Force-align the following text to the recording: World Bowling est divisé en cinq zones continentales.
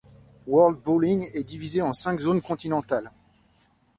World 0.47 0.81
Bowling 0.81 1.27
est 1.35 1.43
divisé 1.43 1.83
en 1.83 1.93
cinq 1.93 2.21
zones 2.21 2.41
continentales. 2.41 3.11